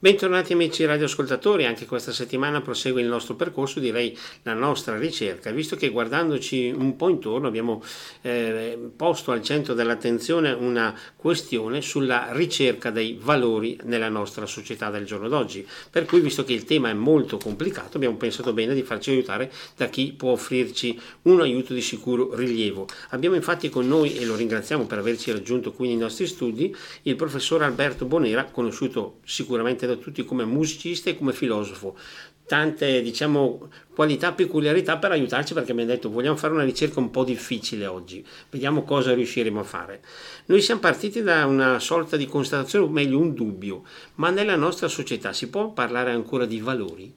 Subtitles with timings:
[0.00, 5.74] Bentornati amici radioascoltatori, anche questa settimana prosegue il nostro percorso, direi la nostra ricerca, visto
[5.74, 7.82] che guardandoci un po' intorno abbiamo
[8.20, 15.04] eh, posto al centro dell'attenzione una questione sulla ricerca dei valori nella nostra società del
[15.04, 18.84] giorno d'oggi, per cui visto che il tema è molto complicato abbiamo pensato bene di
[18.84, 22.86] farci aiutare da chi può offrirci un aiuto di sicuro rilievo.
[23.08, 26.72] Abbiamo infatti con noi, e lo ringraziamo per averci raggiunto qui nei nostri studi,
[27.02, 31.96] il professor Alberto Bonera, conosciuto sicuramente da tutti come musicista e come filosofo.
[32.46, 37.22] Tante diciamo, qualità, peculiarità per aiutarci perché abbiamo detto vogliamo fare una ricerca un po'
[37.22, 40.02] difficile oggi, vediamo cosa riusciremo a fare.
[40.46, 43.82] Noi siamo partiti da una sorta di constatazione, o meglio un dubbio,
[44.14, 47.14] ma nella nostra società si può parlare ancora di valori?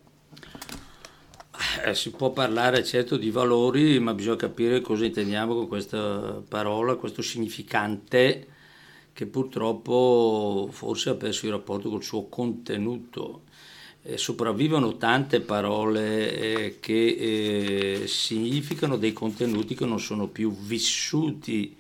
[1.85, 6.95] Eh, si può parlare certo di valori, ma bisogna capire cosa intendiamo con questa parola,
[6.95, 8.47] questo significante
[9.21, 13.43] che purtroppo forse ha perso il rapporto col suo contenuto.
[14.01, 21.75] Eh, sopravvivono tante parole eh, che eh, significano dei contenuti che non sono più vissuti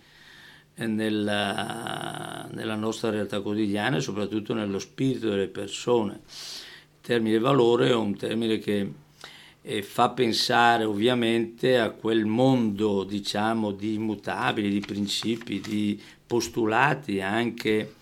[0.75, 6.21] eh, nella, nella, nostra realtà quotidiana e soprattutto nello spirito delle persone.
[6.27, 8.91] Il termine valore è un termine che
[9.63, 15.99] eh, fa pensare ovviamente a quel mondo diciamo di immutabili, di principi, di
[16.31, 17.93] postulati anche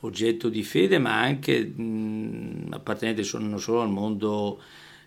[0.00, 4.58] oggetto di fede, ma anche mh, appartenenti non solo al mondo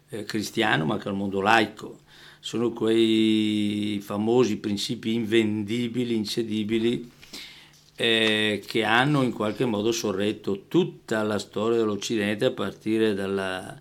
[0.10, 2.02] eh, cristiano, ma anche al mondo laico.
[2.40, 7.10] Sono quei famosi principi invendibili, incedibili,
[7.96, 13.76] eh, che hanno in qualche modo sorretto tutta la storia dell'Occidente a partire dalla,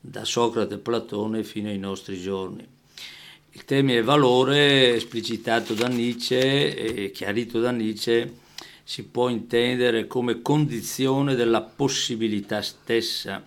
[0.00, 2.64] da Socrate e Platone fino ai nostri giorni.
[3.54, 8.32] Il termine valore, esplicitato da Nietzsche e chiarito da Nietzsche,
[8.82, 13.44] si può intendere come condizione della possibilità stessa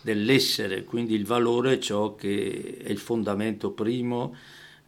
[0.00, 4.34] dell'essere, quindi il valore è ciò che è il fondamento primo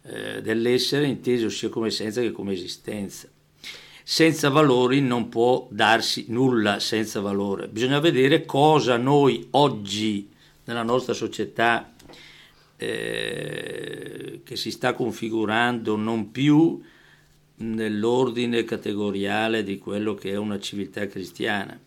[0.03, 3.29] eh, dell'essere, inteso sia come essenza che come esistenza.
[4.03, 7.69] Senza valori non può darsi nulla senza valore.
[7.69, 10.29] Bisogna vedere cosa noi oggi
[10.65, 11.90] nella nostra società
[12.81, 16.81] eh, che si sta configurando non più
[17.57, 21.79] nell'ordine categoriale di quello che è una civiltà cristiana.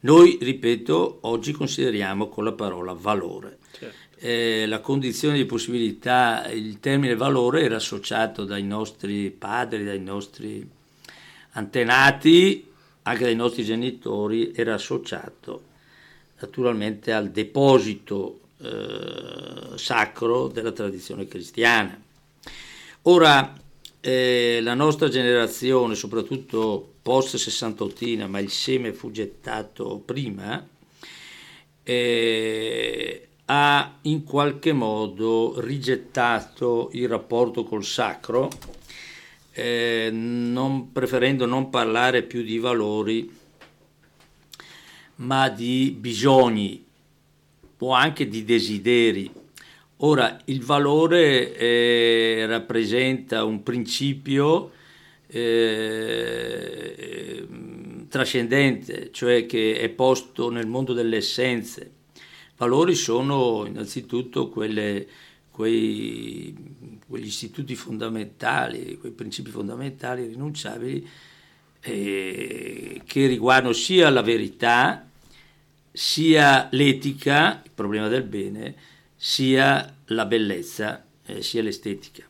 [0.00, 3.58] Noi, ripeto, oggi consideriamo con la parola valore.
[3.72, 3.96] Certo.
[4.16, 10.66] Eh, la condizione di possibilità, il termine valore era associato dai nostri padri, dai nostri
[11.52, 12.66] antenati,
[13.02, 15.72] anche dai nostri genitori, era associato
[16.40, 22.00] naturalmente al deposito eh, sacro della tradizione cristiana.
[23.02, 23.54] Ora,
[24.00, 30.66] eh, la nostra generazione, soprattutto post sessantottina, ma il seme fu gettato prima,
[31.82, 38.50] eh, ha in qualche modo rigettato il rapporto col sacro,
[39.52, 43.30] eh, non, preferendo non parlare più di valori,
[45.16, 46.84] ma di bisogni
[47.78, 49.30] o anche di desideri.
[49.98, 54.72] Ora, il valore eh, rappresenta un principio
[55.26, 55.86] eh,
[58.08, 61.90] trascendente, cioè che è posto nel mondo delle essenze.
[62.56, 65.06] Valori sono innanzitutto quelle,
[65.50, 66.54] quei,
[67.06, 71.08] quegli istituti fondamentali, quei principi fondamentali rinunciabili
[71.80, 75.08] eh, che riguardano sia la verità
[75.96, 78.74] sia l'etica, il problema del bene,
[79.14, 82.24] sia la bellezza, eh, sia l'estetica.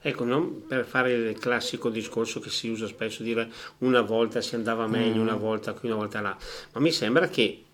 [0.00, 4.54] Ecco, non per fare il classico discorso che si usa spesso, dire una volta si
[4.54, 5.26] andava meglio, mm.
[5.26, 6.34] una volta qui, una volta là,
[6.72, 7.64] ma mi sembra che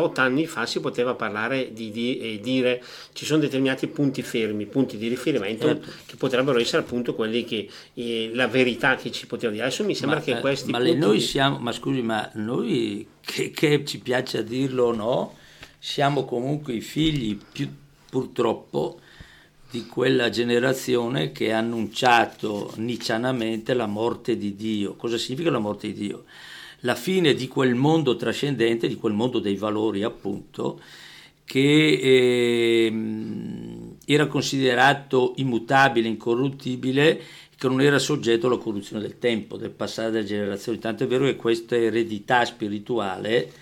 [0.00, 4.66] tot anni fa si poteva parlare di, di eh, dire ci sono determinati punti fermi,
[4.66, 5.90] punti di riferimento certo.
[6.06, 9.64] che potrebbero essere appunto quelli che eh, la verità che ci poteva dire.
[9.64, 13.50] Adesso mi sembra ma, che eh, questi ma noi siamo, ma scusi, ma noi che,
[13.50, 15.36] che ci piace dirlo o no,
[15.78, 17.68] siamo comunque i figli più,
[18.08, 19.00] purtroppo
[19.70, 24.96] di quella generazione che ha annunciato nicianamente la morte di Dio.
[24.96, 26.24] Cosa significa la morte di Dio?
[26.80, 30.80] La fine di quel mondo trascendente, di quel mondo dei valori appunto,
[31.44, 32.92] che eh,
[34.06, 37.20] era considerato immutabile, incorruttibile,
[37.56, 40.78] che non era soggetto alla corruzione del tempo, del passare delle generazioni.
[40.78, 43.52] Tanto è vero che questa eredità spirituale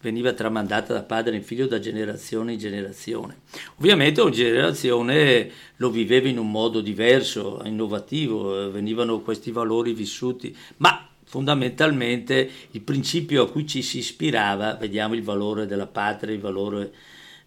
[0.00, 3.40] veniva tramandata da padre in figlio da generazione in generazione.
[3.76, 11.08] Ovviamente ogni generazione lo viveva in un modo diverso, innovativo, venivano questi valori vissuti, ma
[11.34, 16.92] fondamentalmente il principio a cui ci si ispirava, vediamo il valore della patria, il valore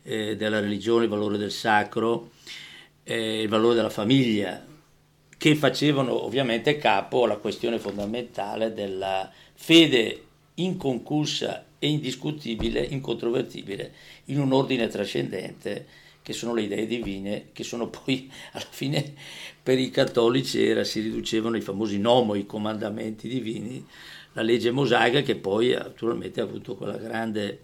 [0.04, 2.31] eh, della religione, il valore del sacro,
[3.06, 4.62] eh, il valore della famiglia,
[5.38, 10.24] che facevano ovviamente capo alla questione fondamentale della fede
[10.56, 13.94] inconcussa e indiscutibile, incontrovertibile,
[14.25, 15.86] in un ordine trascendente
[16.27, 19.13] che sono le idee divine, che sono poi alla fine
[19.63, 23.85] per i cattolici era, si riducevano ai famosi nomo, i comandamenti divini,
[24.33, 27.63] la legge mosaica che poi naturalmente ha avuto quella grande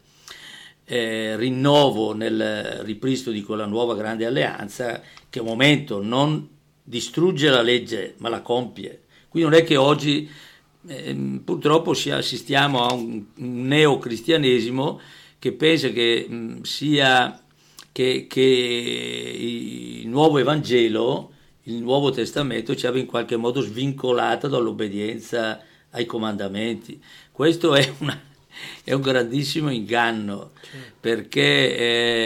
[0.86, 6.48] eh, rinnovo nel ripristino di quella nuova grande alleanza che a momento non
[6.82, 9.02] distrugge la legge ma la compie.
[9.28, 10.30] Quindi non è che oggi
[10.88, 15.02] eh, purtroppo si, assistiamo a un, un neocristianesimo
[15.38, 17.43] che pensa che mh, sia
[17.94, 21.32] che, che, il nuovo Evangelo,
[21.64, 25.62] il Nuovo Testamento ci aveva in qualche modo svincolato dall'obbedienza
[25.92, 27.02] ai comandamenti.
[27.32, 28.20] Questo è, una,
[28.84, 30.96] è un grandissimo inganno certo.
[31.00, 31.78] perché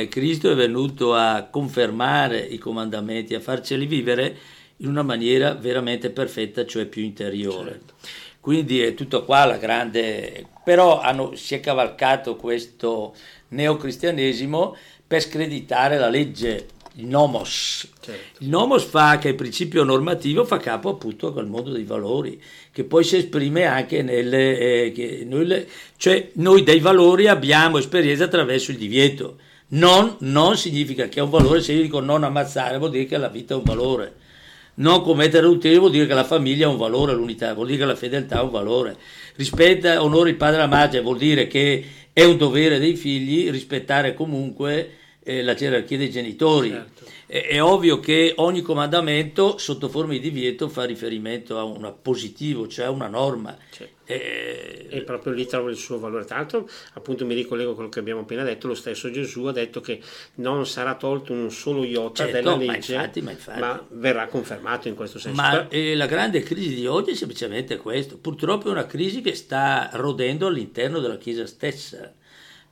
[0.02, 4.38] eh, Cristo è venuto a confermare i comandamenti, a farceli vivere
[4.78, 7.72] in una maniera veramente perfetta, cioè più interiore.
[7.72, 7.94] Certo.
[8.40, 10.48] Quindi è tutto qua la grande...
[10.64, 13.14] però hanno, si è cavalcato questo
[13.50, 14.76] neocristianesimo
[15.08, 17.88] per screditare la legge, il nomos.
[18.00, 18.44] Certo.
[18.44, 22.42] Il nomos fa che il principio normativo fa capo appunto a quel mondo dei valori,
[22.72, 24.92] che poi si esprime anche nelle...
[24.92, 25.66] Eh, noi,
[25.96, 29.38] cioè noi dei valori abbiamo esperienza attraverso il divieto.
[29.70, 33.18] Non, non significa che è un valore, se io dico non ammazzare vuol dire che
[33.18, 34.16] la vita è un valore
[34.78, 37.86] non commettere adulterio vuol dire che la famiglia ha un valore, l'unità, vuol dire che
[37.86, 38.96] la fedeltà ha un valore.
[39.36, 41.84] Rispetta, onore il padre e la madre, vuol dire che
[42.14, 44.97] è un dovere dei figli rispettare comunque
[45.28, 46.70] eh, la gerarchia dei genitori.
[46.70, 47.06] Certo.
[47.26, 52.66] È, è, ovvio che ogni comandamento sotto forma di divieto fa riferimento a un positivo,
[52.70, 53.58] cioè a una norma.
[53.70, 53.96] Certo.
[54.06, 56.24] Eh, e proprio lì trovo il suo valore.
[56.24, 59.52] Tra l'altro, appunto, mi ricollego a quello che abbiamo appena detto, lo stesso Gesù ha
[59.52, 60.00] detto che
[60.36, 63.60] non sarà tolto un solo iota certo, della legge, ma, infatti, ma, infatti.
[63.60, 65.42] ma, verrà confermato in questo senso.
[65.42, 68.18] Ma eh, la grande crisi di oggi è semplicemente questo.
[68.18, 72.14] Purtroppo è una crisi che sta rodendo all'interno della Chiesa stessa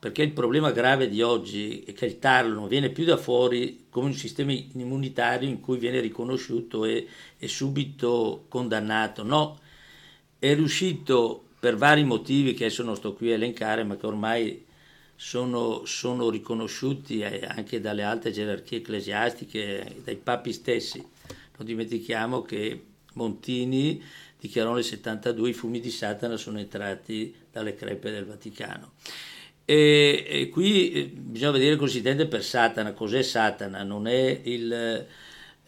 [0.06, 3.88] perché il problema grave di oggi è che il tarlo non viene più da fuori
[3.90, 7.08] come un sistema immunitario in cui viene riconosciuto e,
[7.40, 9.58] e subito condannato, no,
[10.38, 14.64] è riuscito per vari motivi che adesso non sto qui a elencare, ma che ormai
[15.16, 21.04] sono, sono riconosciuti anche dalle alte gerarchie ecclesiastiche, dai papi stessi.
[21.58, 22.80] Non dimentichiamo che
[23.14, 24.00] Montini
[24.40, 28.92] dichiarò nel 72 i fumi di Satana sono entrati dalle crepe del Vaticano.
[29.68, 34.42] E, e qui eh, bisogna vedere cosa si intende per Satana, cos'è Satana, non è
[34.44, 35.08] il,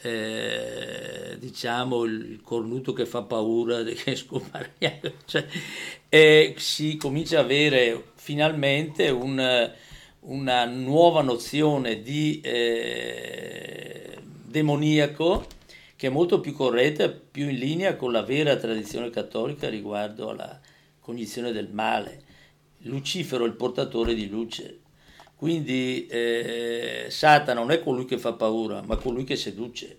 [0.01, 4.73] eh, diciamo il cornuto che fa paura che scompare,
[5.25, 5.45] cioè,
[6.09, 9.71] eh, si comincia ad avere finalmente un,
[10.19, 14.15] una nuova nozione di eh,
[14.45, 15.47] demoniaco
[15.95, 20.59] che è molto più corretta, più in linea con la vera tradizione cattolica riguardo alla
[20.99, 22.25] cognizione del male
[22.87, 24.79] Lucifero è il portatore di luce.
[25.35, 29.97] Quindi eh, Satana non è colui che fa paura, ma colui che seduce.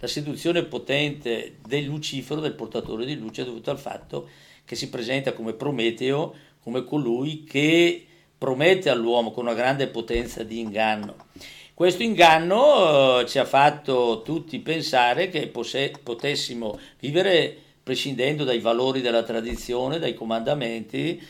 [0.00, 4.28] La seduzione potente del Lucifero, del portatore di luce, è dovuta al fatto
[4.64, 8.06] che si presenta come Prometeo, come colui che
[8.36, 11.26] promette all'uomo con una grande potenza di inganno.
[11.74, 19.00] Questo inganno eh, ci ha fatto tutti pensare che posse, potessimo vivere prescindendo dai valori
[19.00, 21.20] della tradizione, dai comandamenti,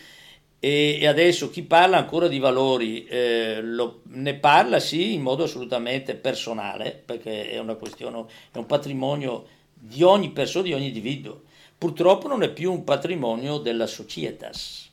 [0.65, 6.15] e, adesso chi parla ancora di valori eh, lo, ne parla sì in modo assolutamente
[6.15, 11.41] personale, perché è una questione, è un patrimonio di ogni persona, di ogni individuo.
[11.77, 14.92] Purtroppo non è più un patrimonio della societas.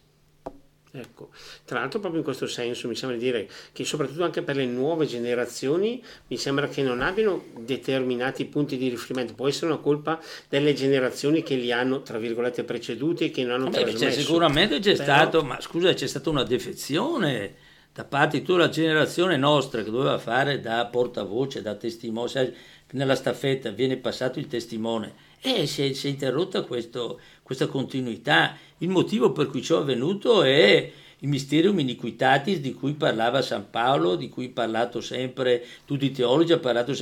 [0.91, 1.29] Ecco,
[1.65, 5.05] tra l'altro proprio in questo senso mi sembra dire che soprattutto anche per le nuove
[5.05, 10.73] generazioni mi sembra che non abbiano determinati punti di riferimento, può essere una colpa delle
[10.73, 14.19] generazioni che li hanno tra virgolette preceduti e che non hanno Beh, trasmesso.
[14.19, 15.03] Sicuramente c'è Però...
[15.03, 19.91] stato, ma scusa c'è stata una defezione da parte di tutta la generazione nostra che
[19.91, 22.55] doveva fare da portavoce, da testimone,
[22.91, 25.27] nella staffetta viene passato il testimone.
[25.41, 28.55] E si è, si è interrotta questo, questa continuità.
[28.77, 33.71] Il motivo per cui ciò è avvenuto è il mysterium iniquitatis di cui parlava San
[33.71, 36.93] Paolo, di cui parlato sempre tutti i teologi, parlato,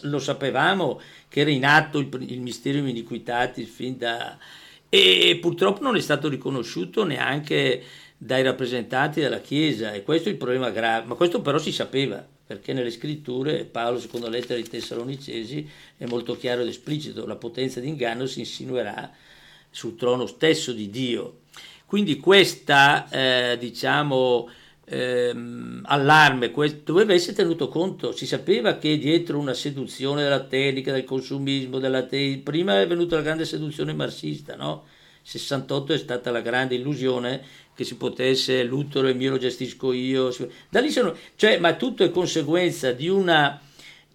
[0.00, 4.38] lo sapevamo che era in atto il, il mysterium iniquitatis fin da...
[4.88, 7.82] e purtroppo non è stato riconosciuto neanche
[8.16, 12.26] dai rappresentanti della Chiesa e questo è il problema grave, ma questo però si sapeva
[12.46, 15.68] perché nelle scritture Paolo, secondo lettera ai Tessalonicesi,
[15.98, 19.12] è molto chiaro ed esplicito, la potenza di inganno si insinuerà
[19.76, 21.40] sul trono stesso di Dio.
[21.84, 24.48] Quindi questa, eh, diciamo,
[24.86, 30.92] ehm, allarme questo, doveva essere tenuto conto, si sapeva che dietro una seduzione della tecnica,
[30.92, 34.84] del consumismo, della te- prima è venuta la grande seduzione marxista, no?
[35.20, 37.42] 68 è stata la grande illusione
[37.74, 40.32] che si potesse l'utero è mio lo gestisco io
[40.68, 43.28] da lì sono cioè ma tutto è conseguenza di un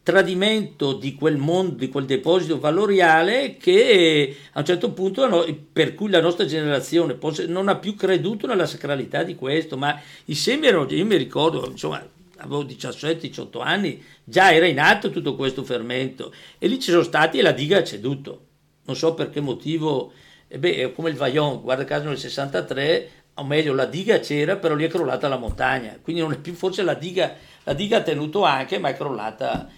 [0.03, 6.10] tradimento di quel mondo di quel deposito valoriale che a un certo punto per cui
[6.10, 7.17] la nostra generazione
[7.48, 11.67] non ha più creduto nella sacralità di questo ma i semi erano io mi ricordo
[11.70, 12.03] insomma
[12.38, 17.39] avevo 17-18 anni già era in atto tutto questo fermento e lì ci sono stati
[17.39, 18.46] e la diga ha ceduto.
[18.86, 20.12] Non so per che motivo
[20.48, 24.58] e beh, è come il Vaillon, guarda caso nel 63, o meglio la diga c'era,
[24.58, 27.98] però lì è crollata la montagna, quindi non è più, forse la diga, la diga
[27.98, 29.70] ha tenuto anche, ma è crollata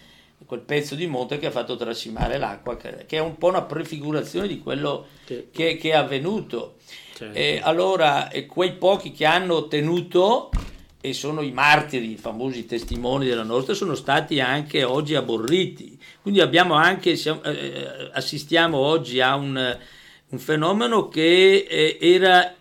[0.45, 4.47] quel pezzo di monte che ha fatto tracimare l'acqua, che, è un po' una prefigurazione
[4.47, 6.75] di quello che, che, che è avvenuto.
[7.15, 7.37] Certo.
[7.37, 10.49] E allora, quei pochi che hanno tenuto,
[10.99, 15.99] e sono i martiri, i famosi testimoni della nostra, sono stati anche oggi aborriti.
[16.21, 19.77] Quindi abbiamo anche, siamo, eh, assistiamo oggi a un
[20.33, 22.53] un fenomeno che eh, era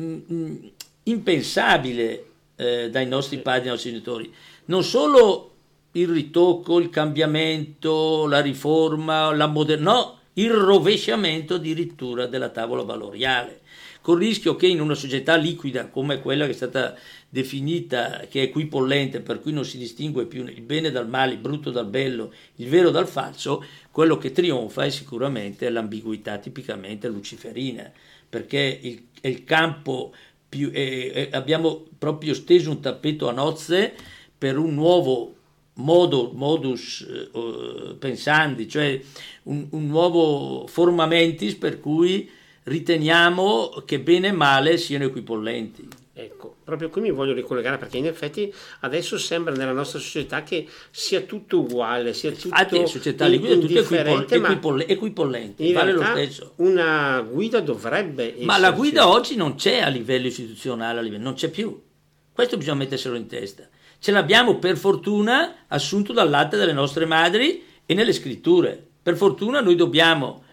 [0.00, 0.66] mm, mm,
[1.04, 2.24] impensabile
[2.56, 4.34] eh, dai nostri padri e dai nostri genitori.
[4.66, 5.52] Non solo
[5.96, 13.60] il ritocco, il cambiamento, la riforma, la modernità, no, il rovesciamento addirittura della tavola valoriale,
[14.02, 16.94] con il rischio che in una società liquida come quella che è stata
[17.28, 21.38] definita, che è equipollente, per cui non si distingue più il bene dal male, il
[21.38, 27.90] brutto dal bello, il vero dal falso, quello che trionfa è sicuramente l'ambiguità tipicamente luciferina,
[28.28, 30.12] perché il, è il campo
[30.46, 30.70] più...
[30.72, 33.94] Eh, eh, abbiamo proprio steso un tappeto a nozze
[34.36, 35.34] per un nuovo
[35.76, 39.00] modo, modus eh, pensandi, cioè
[39.44, 42.30] un, un nuovo formamentis per cui
[42.64, 45.88] riteniamo che bene e male siano equipollenti.
[46.18, 50.66] Ecco, proprio qui mi voglio ricollegare perché in effetti adesso sembra nella nostra società che
[50.90, 56.52] sia tutto uguale, sia tutto la società in, è tutto equipollente, equipollente vale lo stesso.
[56.56, 58.46] Una guida dovrebbe essere.
[58.46, 61.78] Ma la guida oggi non c'è a livello istituzionale, a livello, non c'è più.
[62.32, 63.68] Questo bisogna metterselo in testa.
[63.98, 68.84] Ce l'abbiamo per fortuna assunto dal latte delle nostre madri e nelle scritture.
[69.02, 70.44] Per fortuna noi dobbiamo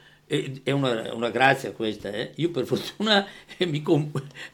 [0.64, 2.32] è una, una, grazia questa, eh?
[2.36, 3.26] io per fortuna
[3.60, 3.84] mi,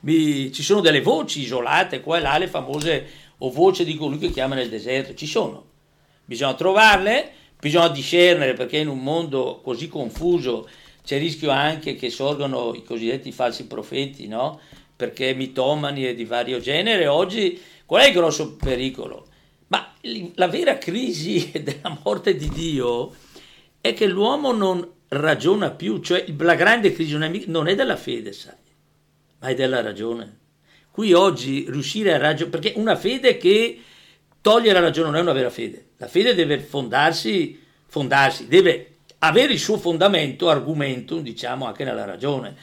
[0.02, 4.18] mi, ci sono delle voci isolate qua e là, le famose o voci di colui
[4.18, 5.66] che chiama nel deserto, ci sono,
[6.26, 10.68] bisogna trovarle, bisogna discernere perché in un mondo così confuso
[11.04, 14.60] c'è il rischio anche che sorgano i cosiddetti falsi profeti, no?
[14.96, 17.58] perché mitomani e di vario genere, oggi
[17.90, 19.26] qual è il grosso pericolo?
[19.70, 19.92] Ma
[20.36, 23.16] la vera crisi della morte di Dio
[23.82, 28.54] è che l'uomo non ragiona più, cioè la grande crisi non è della fede, sai,
[29.40, 30.38] ma è della ragione.
[30.92, 33.82] Qui oggi riuscire a ragionare, perché una fede che
[34.40, 39.54] toglie la ragione non è una vera fede, la fede deve fondarsi, fondarsi deve avere
[39.54, 42.56] il suo fondamento, argomento, diciamo, anche nella ragione.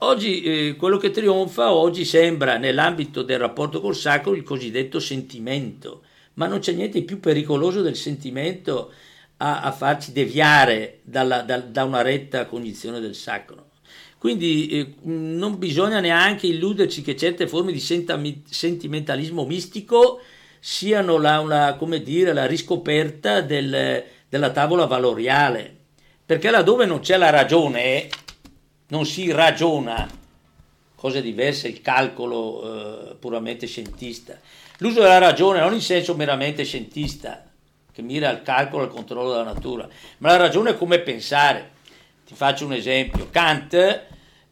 [0.00, 6.02] Oggi eh, quello che trionfa oggi sembra nell'ambito del rapporto col sacro il cosiddetto sentimento,
[6.34, 8.92] ma non c'è niente più pericoloso del sentimento
[9.38, 13.70] a, a farci deviare dalla, da, da, una retta cognizione del sacro.
[14.18, 20.20] Quindi eh, non bisogna neanche illuderci che certe forme di sentimentalismo mistico
[20.60, 25.74] siano la, una, dire, la riscoperta del, della tavola valoriale,
[26.26, 28.08] perché laddove non c'è la ragione,
[28.88, 30.08] non si ragiona,
[30.94, 34.38] cose diverse, il calcolo eh, puramente scientista.
[34.78, 37.44] L'uso della ragione non in senso meramente scientista,
[37.92, 39.88] che mira al calcolo e al controllo della natura,
[40.18, 41.72] ma la ragione è come pensare.
[42.26, 43.28] Ti faccio un esempio.
[43.30, 43.74] Kant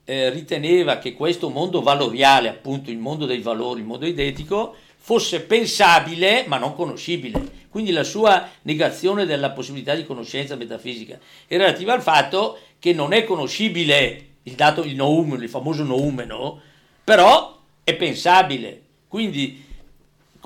[0.04, 5.40] eh, riteneva che questo mondo valoriale, appunto il mondo dei valori, il mondo identico, fosse
[5.42, 7.62] pensabile ma non conoscibile.
[7.74, 13.12] Quindi la sua negazione della possibilità di conoscenza metafisica è relativa al fatto che non
[13.12, 16.60] è conoscibile il dato, il noumeno, il famoso noumeno,
[17.02, 18.80] però è pensabile.
[19.08, 19.64] Quindi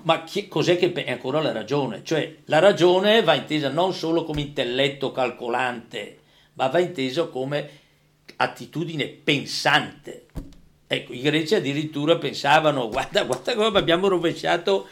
[0.04, 2.00] ma chi, cos'è che è ancora la ragione?
[2.02, 6.20] Cioè la ragione va intesa non solo come intelletto calcolante,
[6.54, 7.68] ma va inteso come
[8.36, 10.28] attitudine pensante.
[10.86, 14.86] Ecco, i greci addirittura pensavano, guarda, guarda come abbiamo rovesciato,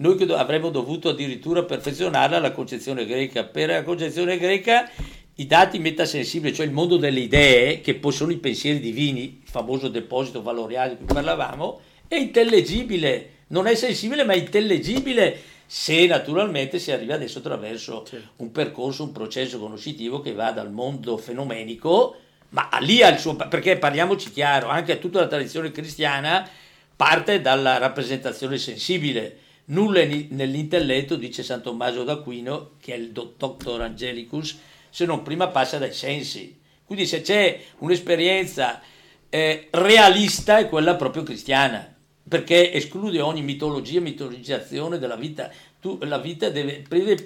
[0.00, 3.44] noi che avremmo dovuto addirittura perfezionare la concezione greca.
[3.44, 4.90] Per la concezione greca
[5.36, 9.48] i dati metasensibili, cioè il mondo delle idee, che poi sono i pensieri divini, il
[9.48, 16.06] famoso deposito valoriale di cui parlavamo, è intellegibile non è sensibile ma è intellegibile se
[16.06, 18.30] naturalmente si arriva adesso attraverso certo.
[18.36, 22.16] un percorso, un processo conoscitivo che va dal mondo fenomenico
[22.50, 26.48] ma lì ha il suo, perché parliamoci chiaro, anche tutta la tradizione cristiana
[26.96, 34.58] parte dalla rappresentazione sensibile, nulla nell'intelletto, dice San Tommaso d'Aquino, che è il Doctor Angelicus,
[34.90, 36.58] se non prima passa dai sensi.
[36.84, 38.80] Quindi se c'è un'esperienza
[39.28, 41.94] eh, realista è quella proprio cristiana,
[42.28, 45.50] perché esclude ogni mitologia, mitologizzazione della vita.
[45.80, 46.84] Tu, la vita deve,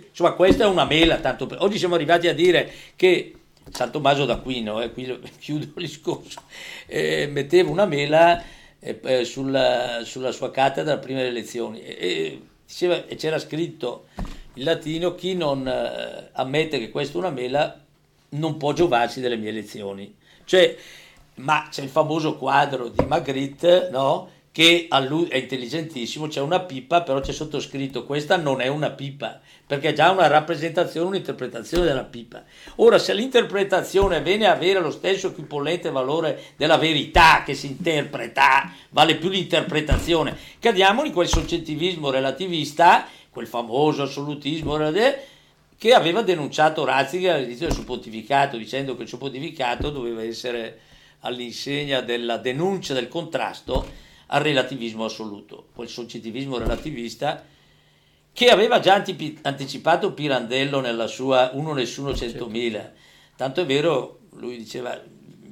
[0.08, 1.16] insomma, questa è una mela.
[1.16, 3.34] Tanto per, oggi siamo arrivati a dire che
[3.70, 6.42] San Tommaso d'Aquino, eh, qui chiudo il discorso,
[6.86, 8.42] eh, metteva una mela
[8.84, 14.06] eh, sulla, sulla, sua cattedra prima delle elezioni e, diceva, e c'era scritto
[14.54, 17.80] in latino chi non eh, ammette che questa è una mela
[18.30, 20.14] non può giovarsi delle mie elezioni.
[20.44, 20.76] Cioè,
[21.36, 24.30] ma c'è il famoso quadro di Magritte, no?
[24.54, 29.88] Che è intelligentissimo, c'è una pipa, però c'è sottoscritto questa non è una pipa, perché
[29.88, 32.44] è già una rappresentazione, un'interpretazione della pipa.
[32.76, 38.72] Ora, se l'interpretazione viene a avere lo stesso equipollente valore della verità che si interpreta,
[38.90, 44.78] vale più l'interpretazione, cadiamo in quel soggettivismo relativista, quel famoso assolutismo
[45.76, 50.78] che aveva denunciato Ratzinger all'inizio del suo pontificato, dicendo che il suo pontificato doveva essere
[51.22, 54.02] all'insegna della denuncia del contrasto
[54.34, 57.44] al relativismo assoluto, quel soggettivismo relativista
[58.32, 59.02] che aveva già
[59.42, 62.92] anticipato Pirandello nella sua Uno Nessuno Centomila.
[63.36, 65.00] Tanto è vero, lui diceva,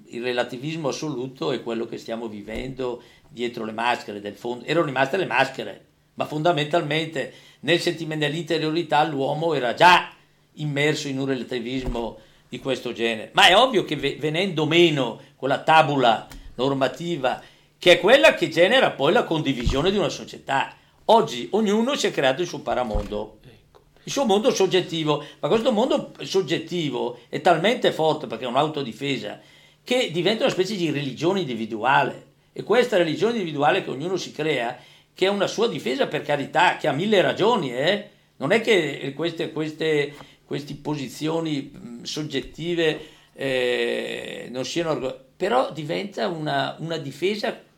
[0.08, 4.64] il relativismo assoluto è quello che stiamo vivendo dietro le maschere del fondo.
[4.64, 5.84] Erano rimaste le maschere,
[6.14, 10.10] ma fondamentalmente nel sentimento dell'interiorità l'uomo era già
[10.54, 13.30] immerso in un relativismo di questo genere.
[13.34, 17.40] Ma è ovvio che venendo meno quella tabula normativa
[17.82, 20.72] che è quella che genera poi la condivisione di una società.
[21.06, 23.80] Oggi ognuno si è creato il suo paramondo, ecco.
[24.04, 29.40] il suo mondo soggettivo, ma questo mondo soggettivo è talmente forte perché è un'autodifesa
[29.82, 34.78] che diventa una specie di religione individuale e questa religione individuale che ognuno si crea,
[35.12, 38.10] che è una sua difesa per carità, che ha mille ragioni, eh?
[38.36, 46.98] non è che queste, queste, queste posizioni soggettive eh, non siano, però diventa una, una
[46.98, 47.70] difesa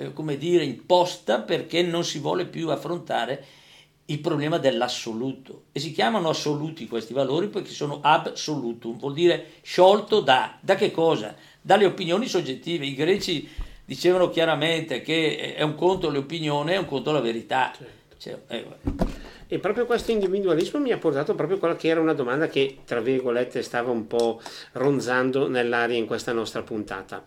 [0.00, 3.44] eh, come dire, imposta perché non si vuole più affrontare
[4.06, 10.20] il problema dell'assoluto e si chiamano assoluti questi valori perché sono absolutum, vuol dire sciolto
[10.20, 11.36] da, da che cosa?
[11.60, 12.86] Dalle opinioni soggettive.
[12.86, 13.48] I greci
[13.84, 17.72] dicevano chiaramente che è un conto le opinioni, è un conto la verità.
[17.76, 17.98] Certo.
[18.16, 18.66] Cioè, eh,
[19.52, 23.00] e proprio questo individualismo mi ha portato proprio quella che era una domanda che, tra
[23.00, 24.40] virgolette, stava un po'
[24.74, 27.24] ronzando nell'aria in questa nostra puntata.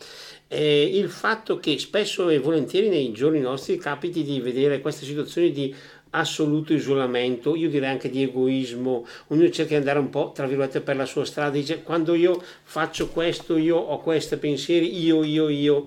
[0.47, 5.51] Eh, il fatto che spesso e volentieri nei giorni nostri capiti di vedere queste situazioni
[5.51, 5.75] di
[6.11, 10.79] assoluto isolamento, io direi anche di egoismo, ognuno cerca di andare un po' tra virgolette
[10.79, 15.49] per la sua strada, dice quando io faccio questo, io ho questi pensieri, io, io,
[15.49, 15.85] io.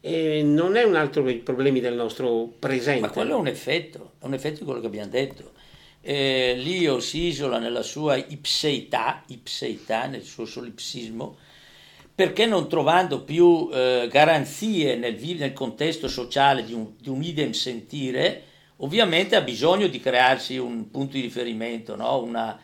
[0.00, 3.00] E non è un altro dei problemi del nostro presente.
[3.00, 5.56] Ma quello è un effetto, è un effetto di quello che abbiamo detto
[6.10, 11.36] eh, l'io si isola nella sua ipseità, ipseità, nel suo solipsismo,
[12.14, 17.50] perché non trovando più eh, garanzie nel, nel, contesto sociale di un, di un, idem
[17.50, 18.42] sentire,
[18.76, 22.22] ovviamente ha bisogno di crearsi un punto di riferimento, no?
[22.22, 22.58] Una,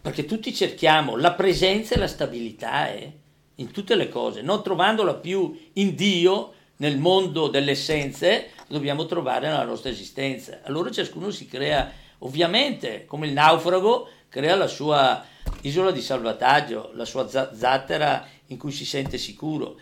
[0.00, 3.12] perché tutti cerchiamo la presenza e la stabilità eh,
[3.56, 9.48] in tutte le cose, non trovandola più in Dio, nel mondo delle essenze, dobbiamo trovare
[9.48, 10.60] nella nostra esistenza.
[10.62, 15.24] Allora ciascuno si crea Ovviamente, come il naufrago, crea la sua
[15.62, 19.78] isola di salvataggio, la sua zattera in cui si sente sicuro.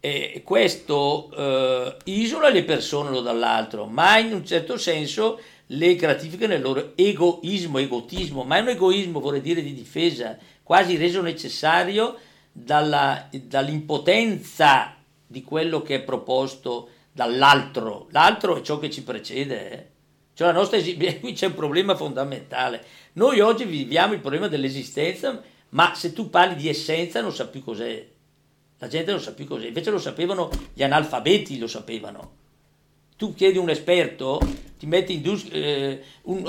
[0.00, 6.46] E questo eh, isola le persone l'uno dall'altro, ma in un certo senso le gratifica
[6.46, 12.18] nel loro egoismo, egotismo, ma è un egoismo, vorrei dire, di difesa, quasi reso necessario
[12.52, 14.94] dalla, dall'impotenza
[15.26, 18.08] di quello che è proposto dall'altro.
[18.10, 19.70] L'altro è ciò che ci precede.
[19.70, 19.93] Eh?
[20.34, 22.84] Cioè la nostra esistenza, qui c'è un problema fondamentale.
[23.14, 27.62] Noi oggi viviamo il problema dell'esistenza, ma se tu parli di essenza non sa più
[27.62, 28.06] cos'è.
[28.78, 32.42] La gente non sa più cos'è, invece lo sapevano gli analfabeti, lo sapevano.
[33.16, 34.40] Tu chiedi un esperto,
[34.76, 36.02] ti metti in dus- eh,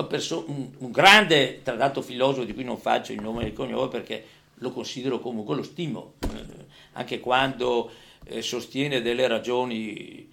[0.09, 3.87] perso- un, un, grande trattato filosofo di cui non faccio il nome e il cognome
[3.87, 7.91] perché lo considero comunque, lo stimo, eh, anche quando
[8.25, 10.27] eh, sostiene delle ragioni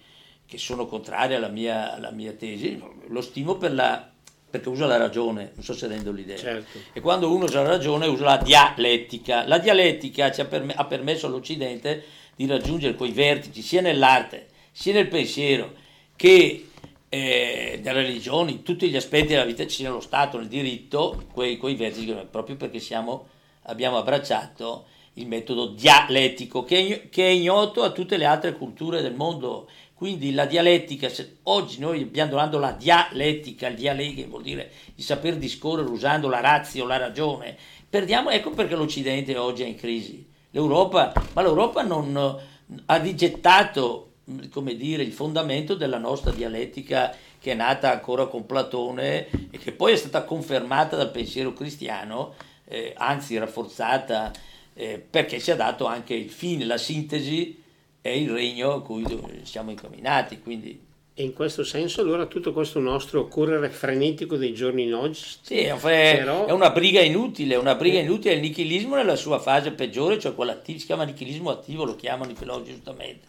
[0.53, 4.07] che sono contrarie alla mia, alla mia tesi, lo stimo per la,
[4.47, 6.37] perché usa la ragione, non so se rendo l'idea.
[6.37, 6.77] Certo.
[6.93, 9.47] E quando uno usa la ragione usa la dialettica.
[9.47, 12.03] La dialettica ha, perm- ha permesso all'Occidente
[12.35, 15.73] di raggiungere quei vertici sia nell'arte, sia nel pensiero,
[16.15, 16.67] che
[17.09, 21.57] eh, nella religione, in tutti gli aspetti della vita, sia nello Stato, nel diritto, quei,
[21.57, 23.25] quei vertici, proprio perché siamo,
[23.63, 29.15] abbiamo abbracciato il metodo dialettico che, che è ignoto a tutte le altre culture del
[29.15, 29.67] mondo.
[30.03, 31.09] Quindi la dialettica,
[31.43, 36.41] oggi noi abbiamo parlando la dialettica, il dialeghe vuol dire il saper discorrere usando la
[36.41, 37.55] razio, la ragione.
[37.89, 40.27] Perdiamo, ecco perché l'Occidente oggi è in crisi.
[40.51, 42.37] L'Europa, ma l'Europa non
[42.85, 44.15] ha rigettato
[44.51, 49.71] come dire, il fondamento della nostra dialettica che è nata ancora con Platone e che
[49.71, 52.33] poi è stata confermata dal pensiero cristiano,
[52.65, 54.33] eh, anzi rafforzata
[54.73, 57.62] eh, perché ci ha dato anche il fine, la sintesi
[58.05, 59.05] e il regno a cui
[59.43, 60.39] siamo incamminati.
[60.41, 65.21] Quindi e in questo senso allora tutto questo nostro correre frenetico dei giorni in oggi
[65.41, 66.47] sì, è, però...
[66.47, 70.53] è una briga inutile, una briga inutile, il nichilismo nella sua fase peggiore, cioè quella
[70.53, 73.27] attiva, si chiama nichilismo attivo, lo chiamano i filologi giustamente,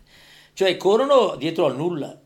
[0.54, 2.18] cioè corrono dietro al nulla.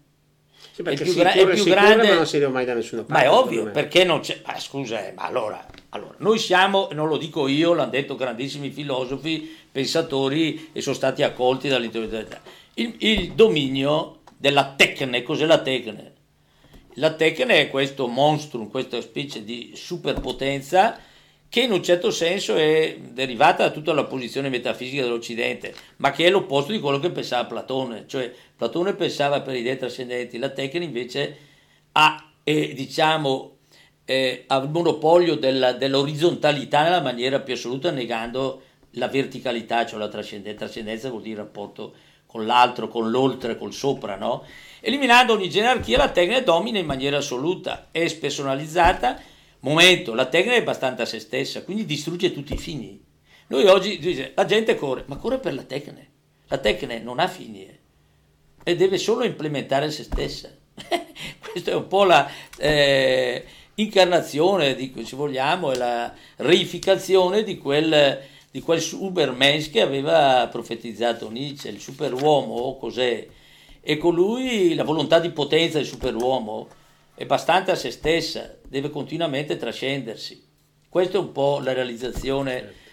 [0.79, 3.03] Sì, perché è più, gra- è più grande, ma non si deve mai da nessuna
[3.03, 3.13] parte.
[3.13, 4.41] Ma è ovvio, perché non c'è...
[4.47, 8.71] Ma scusa, eh, ma allora, allora, noi siamo, non lo dico io, l'hanno detto grandissimi
[8.71, 12.41] filosofi, pensatori e sono stati accolti dall'intellettualità.
[12.75, 16.13] Il, il dominio della tecne, cos'è la tecne?
[16.95, 20.97] La tecne è questo monstrum, questa specie di superpotenza
[21.49, 26.27] che in un certo senso è derivata da tutta la posizione metafisica dell'Occidente, ma che
[26.27, 30.85] è l'opposto di quello che pensava Platone, cioè Platone pensava per idee trascendenti, la tecnica
[30.85, 31.39] invece
[31.93, 33.57] ha, eh, diciamo,
[34.05, 40.09] eh, ha il monopolio della, dell'orizzontalità nella maniera più assoluta, negando la verticalità, cioè la
[40.09, 41.95] trascendenza, trascendenza vuol dire rapporto
[42.27, 44.45] con l'altro, con l'oltre, col sopra, no?
[44.81, 49.21] Eliminando ogni gerarchia, la tecnica domina in maniera assoluta, è spersonalizzata,
[49.61, 53.05] Momento, la tecnica è abbastanza a se stessa, quindi distrugge tutti i fini.
[53.49, 56.07] Noi oggi dice, la gente corre, ma corre per la tecnica.
[56.49, 57.79] La tecnica non ha fini eh,
[58.63, 60.51] e deve solo implementare se stessa.
[61.41, 63.45] Questa è un po' la eh,
[63.75, 71.69] incarnazione, di, se vogliamo, la reificazione di quel, di quel Supermensch che aveva profetizzato Nietzsche,
[71.69, 73.27] il superuomo, cos'è?
[73.81, 76.69] E colui, la volontà di potenza del superuomo,
[77.15, 80.45] è bastante a se stessa, deve continuamente trascendersi.
[80.89, 82.53] Questa è un po' la realizzazione.
[82.53, 82.87] Certo.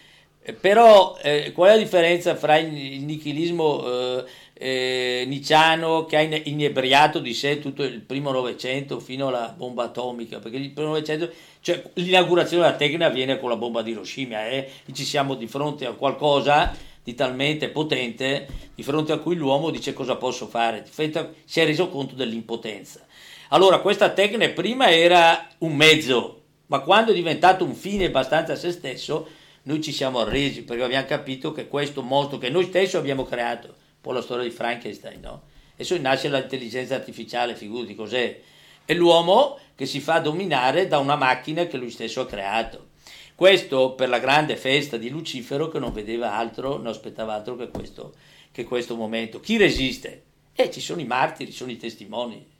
[0.47, 6.17] Eh, però eh, qual è la differenza fra il, il nichilismo eh, eh, nicciano che
[6.17, 10.37] ha inebriato di sé tutto il primo Novecento fino alla bomba atomica?
[10.39, 14.69] Perché il primo Novecento, cioè l'inaugurazione della tecnica avviene con la bomba di Hiroshima eh?
[14.85, 19.69] e ci siamo di fronte a qualcosa di talmente potente di fronte a cui l'uomo
[19.69, 23.05] dice cosa posso fare, si è reso conto dell'impotenza.
[23.49, 28.55] Allora, questa tecnica prima era un mezzo, ma quando è diventato un fine abbastanza a
[28.55, 29.27] se stesso,
[29.63, 33.67] noi ci siamo arresi perché abbiamo capito che questo mostro che noi stessi abbiamo creato,
[33.67, 35.43] un po' la storia di Frankenstein, no?
[35.73, 38.39] Adesso nasce l'intelligenza artificiale, figurati cos'è.
[38.83, 42.87] È l'uomo che si fa dominare da una macchina che lui stesso ha creato.
[43.35, 47.67] Questo per la grande festa di Lucifero che non vedeva altro, non aspettava altro che
[47.67, 48.13] questo,
[48.51, 49.39] che questo momento.
[49.39, 50.23] Chi resiste?
[50.53, 52.53] Eh, ci sono i martiri, ci sono i testimoni.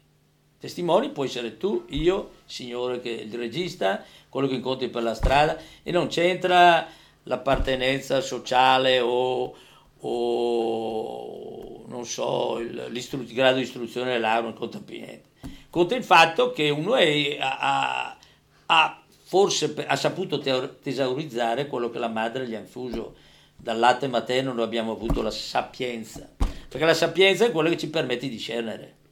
[0.65, 5.13] Testimoni può essere tu, io, il signore che il regista, quello che incontri per la
[5.13, 6.87] strada e non c'entra
[7.21, 9.55] l'appartenenza sociale o,
[9.99, 15.29] o non so, il, grado di istruzione dell'aula, non conta più niente.
[15.69, 18.17] Conta il fatto che uno è, ha,
[18.65, 23.13] ha, forse ha saputo tesaurizzare quello che la madre gli ha infuso.
[23.55, 26.27] Dal latte materno noi abbiamo avuto la sapienza,
[26.67, 29.03] perché la sapienza è quello che ci permette di discernere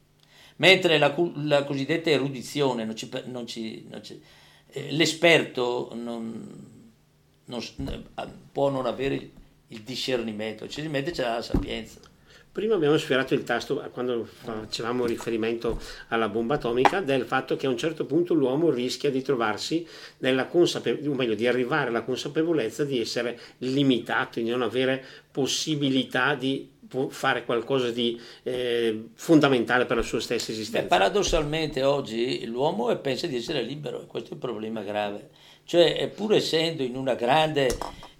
[0.56, 4.20] mentre la, la cosiddetta erudizione, non ci, non ci, non ci,
[4.68, 5.88] eh, l'esperto
[8.52, 9.30] può non avere
[9.68, 12.00] il discernimento, semplicemente c'è la sapienza.
[12.54, 17.68] Prima abbiamo sfiorato il tasto quando facevamo riferimento alla bomba atomica del fatto che a
[17.68, 19.84] un certo punto l'uomo rischia di trovarsi
[20.18, 26.36] nella consapevolezza, o meglio di arrivare alla consapevolezza di essere limitato, di non avere possibilità
[26.36, 26.70] di
[27.10, 30.82] fare qualcosa di eh, fondamentale per la sua stessa esistenza.
[30.82, 35.30] Beh, paradossalmente oggi l'uomo pensa di essere libero e questo è il problema grave.
[35.64, 37.76] Cioè, pur essendo in una grande,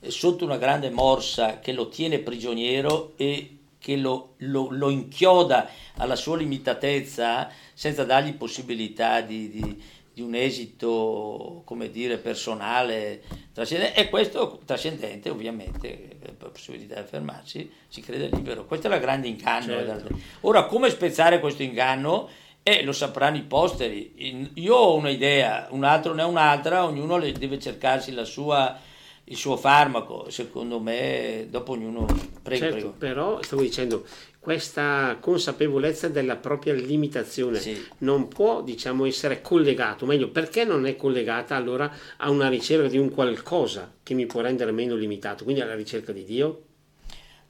[0.07, 6.17] sotto una grande morsa che lo tiene prigioniero e che lo, lo, lo inchioda alla
[6.17, 9.83] sua limitatezza senza dargli possibilità di, di
[10.15, 13.23] di un esito, come dire, personale,
[13.53, 18.65] trascendente, e questo trascendente ovviamente, per possibilità di affermarsi, si crede libero.
[18.65, 19.67] Questo è il grande inganno.
[19.67, 20.17] Certo.
[20.43, 22.29] Ora, come spezzare questo inganno?
[22.63, 24.53] Eh, lo sapranno i posteri.
[24.55, 28.79] Io ho un'idea, un altro ne ha un'altra, ognuno deve cercarsi la sua,
[29.25, 32.07] il suo farmaco, secondo me, dopo ognuno...
[32.41, 32.95] Prego, certo, prego.
[32.99, 34.07] però stavo dicendo,
[34.45, 37.83] questa consapevolezza della propria limitazione Sì.
[38.01, 42.99] non può diciamo essere collegato, meglio perché non è collegata allora a una ricerca di
[42.99, 46.63] un qualcosa che mi può rendere meno limitato, quindi alla ricerca di Dio?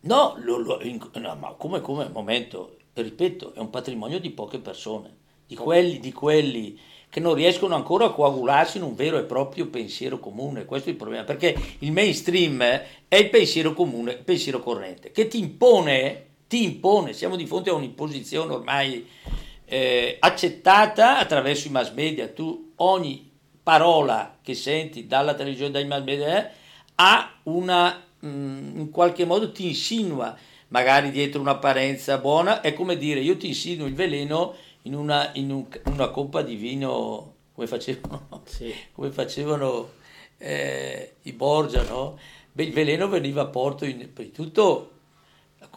[0.02, 4.60] No, lo- lo- in- no, ma come, come momento, ripeto, è un patrimonio di poche
[4.60, 5.16] persone,
[5.48, 6.78] di quelli, di quelli
[7.10, 10.64] che non riescono ancora a coagularsi in un vero e proprio pensiero comune.
[10.64, 12.60] Questo è il problema, perché il mainstream
[13.08, 17.70] è il pensiero comune, il pensiero corrente, che ti impone, ti impone, siamo di fronte
[17.70, 19.04] a un'imposizione ormai
[19.64, 22.28] eh, accettata attraverso i mass media.
[22.28, 23.28] Tu ogni
[23.60, 26.50] parola che senti dalla televisione, dai mass media, eh,
[26.94, 30.36] ha una, mm, in qualche modo ti insinua,
[30.68, 35.50] magari dietro un'apparenza buona, è come dire io ti insinuo il veleno in una, in
[35.50, 38.72] un- una coppa di vino, come facevano, Sì.
[38.92, 39.90] come facevano
[40.38, 42.16] eh, i Borgia, no?
[42.52, 44.90] Beh, il veleno veniva a Porto in, tutto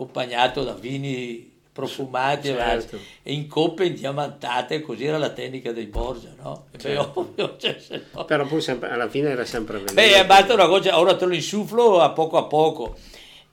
[0.01, 2.99] accompagnato da vini profumati e Certo.
[3.23, 6.65] e in coppe indiamantate, così era la tecnica dei Borgia, no?
[6.71, 7.19] E beh, Certo.
[7.19, 7.77] ovvio, cioè,
[8.13, 9.93] no- Però pur sempre, alla fine era sempre veleno.
[9.93, 12.95] Beh, basta una cosa, ora te lo insuflo a poco a poco.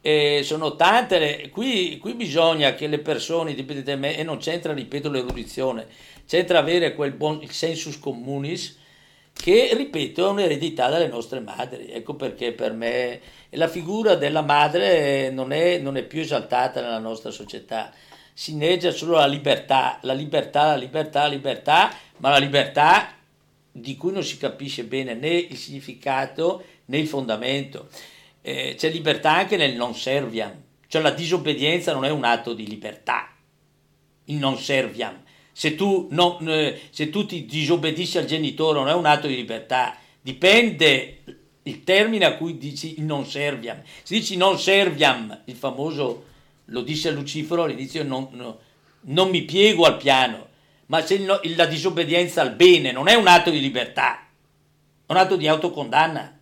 [0.02, 5.10] Eh, sono tante, le- qui, qui bisogna che le persone, indipendentemente, e non c'entra, ripeto,
[5.10, 5.86] l'erudizione,
[6.26, 8.78] c'entra avere quel buon il sensus communis,
[9.34, 11.90] che, ripeto, è un'eredità dalle nostre madri.
[11.90, 13.20] Ecco perché per me
[13.50, 17.92] la figura della madre non è, non è più esaltata nella nostra società.
[18.32, 23.14] Si inneggia solo la libertà, la libertà, la libertà, la libertà, ma la libertà
[23.70, 27.88] di cui non si capisce bene né il significato né il fondamento.
[28.40, 30.52] Eh, c'è libertà anche nel non serviam,
[30.86, 33.28] cioè la disobbedienza non è un atto di libertà,
[34.26, 35.22] il non serviam.
[35.56, 39.36] Se tu, non, eh, se tu ti disobbedisci al genitore non è un atto di
[39.36, 41.22] libertà, dipende
[41.62, 43.80] il termine a cui dici il non serviam.
[44.02, 46.24] Se dici non serviam, il famoso,
[46.66, 48.58] lo disse Lucifero all'inizio, non, no-
[49.02, 50.48] non mi piego al piano,
[50.86, 54.26] ma se no- la disobbedienza al bene non è un atto di libertà,
[55.06, 56.36] è un atto di autocondanna.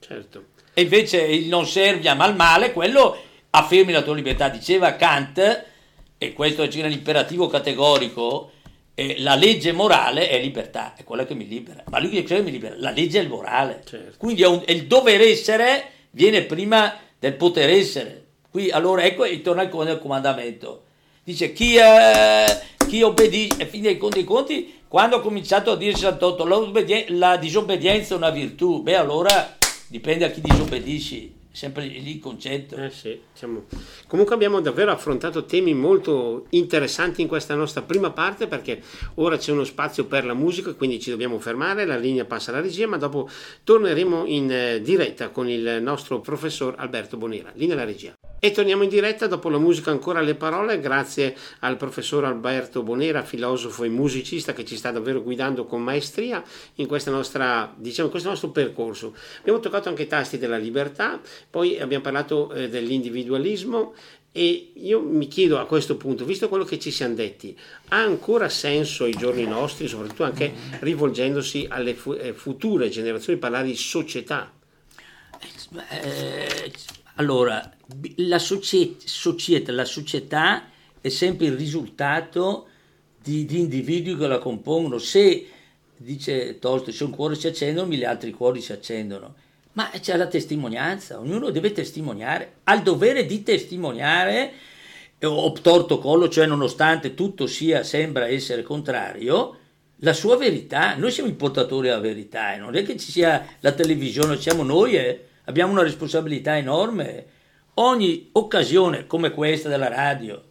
[0.00, 0.46] Certo.
[0.74, 3.16] E invece il non serviam al male, quello
[3.50, 4.48] affermi la tua libertà.
[4.48, 5.64] Diceva Kant,
[6.18, 8.50] e questo è l'imperativo categorico,
[8.94, 11.84] eh, la legge morale è libertà, è quella che mi libera.
[11.88, 12.74] Ma lui che cosa mi libera?
[12.76, 13.82] La legge è il morale.
[13.84, 14.16] Certo.
[14.18, 18.24] Quindi è un- è il dover essere viene prima del poter essere.
[18.50, 20.84] Qui allora ecco e torna al comandamento.
[21.22, 22.44] Dice chi, eh,
[22.88, 27.36] chi obbedisce, e fin dei conti, conti, quando ha cominciato a dire Sant'Otto, l'obbedien- la
[27.36, 29.56] disobbedienza è una virtù, beh allora
[29.88, 32.76] dipende a chi disobbedisci, sempre lì il concetto.
[32.76, 33.64] Eh sì, diciamo.
[34.06, 38.82] Comunque abbiamo davvero affrontato temi molto interessanti in questa nostra prima parte perché
[39.14, 42.60] ora c'è uno spazio per la musica, quindi ci dobbiamo fermare, la linea passa alla
[42.60, 43.28] regia, ma dopo
[43.64, 47.50] torneremo in eh, diretta con il nostro professor Alberto Bonera.
[47.54, 48.17] Linea alla regia.
[48.40, 53.24] E torniamo in diretta dopo la musica ancora le parole, grazie al professor Alberto Bonera,
[53.24, 58.28] filosofo e musicista che ci sta davvero guidando con maestria in nostra, diciamo, in questo
[58.28, 59.12] nostro percorso.
[59.40, 61.20] Abbiamo toccato anche i tasti della libertà,
[61.50, 63.94] poi abbiamo parlato eh, dell'individualismo
[64.30, 68.48] e io mi chiedo a questo punto, visto quello che ci siamo detti, ha ancora
[68.48, 74.52] senso ai giorni nostri, soprattutto anche rivolgendosi alle fu- eh, future generazioni, parlare di società?
[75.90, 76.72] Eh,
[77.18, 77.72] allora,
[78.16, 80.68] la, socie- società, la società
[81.00, 82.68] è sempre il risultato
[83.20, 84.98] di, di individui che la compongono.
[84.98, 85.46] Se,
[85.96, 89.34] dice Tolstoi, se un cuore si accende, mille altri cuori si accendono.
[89.72, 94.52] Ma c'è la testimonianza, ognuno deve testimoniare, ha il dovere di testimoniare,
[95.18, 99.56] eh, obtorto collo, cioè nonostante tutto sia, sembra essere contrario,
[99.96, 100.94] la sua verità.
[100.94, 104.62] Noi siamo i portatori della verità e non è che ci sia la televisione, siamo
[104.62, 107.36] noi e abbiamo una responsabilità enorme.
[107.74, 110.44] Ogni occasione come questa della radio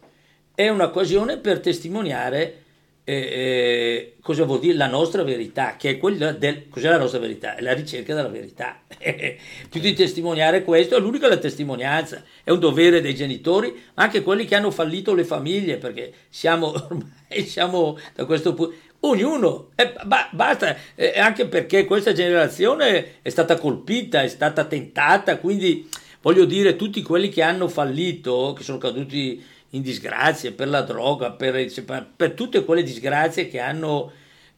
[0.54, 2.64] è un'occasione per testimoniare
[3.04, 6.68] eh, eh, cosa vuol dire la nostra verità, che è quella del...
[6.68, 7.54] Cos'è la nostra verità?
[7.54, 8.82] È la ricerca della verità.
[9.70, 14.44] Più di testimoniare questo, è l'unica la testimonianza, è un dovere dei genitori, anche quelli
[14.44, 18.74] che hanno fallito le famiglie, perché siamo ormai siamo da questo punto...
[19.00, 25.38] Ognuno, eh, ba- basta, eh, anche perché questa generazione è stata colpita, è stata tentata,
[25.38, 25.88] quindi
[26.20, 31.30] voglio dire, tutti quelli che hanno fallito, che sono caduti in disgrazie per la droga,
[31.30, 31.70] per,
[32.16, 34.10] per tutte quelle disgrazie che hanno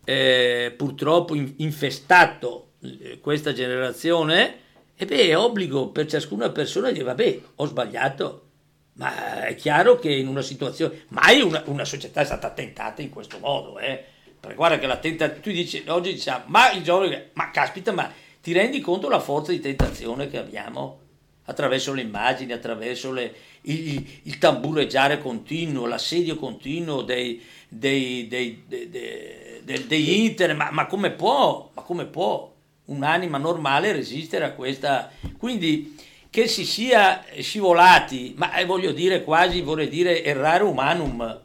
[0.04, 4.54] eh, purtroppo in- infestato eh, questa generazione,
[4.96, 8.46] e beh, è obbligo per ciascuna persona di dire, vabbè, ho sbagliato,
[8.94, 13.10] ma è chiaro che in una situazione, mai una, una società è stata tentata in
[13.10, 14.04] questo modo, eh?
[14.40, 18.10] Perché guarda che la tentazione, tu dici, oggi diciamo, ma il giovane, ma caspita, ma
[18.40, 20.98] ti rendi conto della forza di tentazione che abbiamo
[21.44, 29.86] attraverso le immagini, attraverso le, il, il, tambureggiare continuo, l'assedio continuo dei, dei, dei, dei,
[29.86, 31.70] dei internet, ma, ma, come può?
[31.74, 32.50] Ma come può
[32.86, 35.10] un'anima normale resistere a questa?
[35.36, 35.96] Quindi
[36.30, 41.40] che si sia scivolati, ma eh, voglio dire quasi, vorrei dire errare umanum,